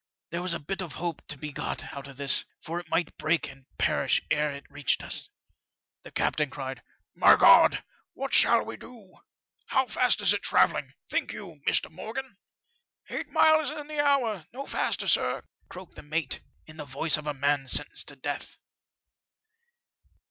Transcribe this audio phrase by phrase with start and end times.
[0.31, 3.15] There was a bit of hope to be got out of this, for it might
[3.19, 5.29] break and perish ere it reached us."
[6.03, 6.81] The captain cried,'
[7.23, 7.83] My God I
[8.15, 9.17] what shall we do?
[9.67, 11.91] How fast is it travelling, think you, Mr.
[11.91, 12.37] Morgan?
[13.11, 17.35] Eight miles in the hour— ^no faster, sir,' croaked the mate, in the voice of a
[17.35, 18.57] man sentenced to death.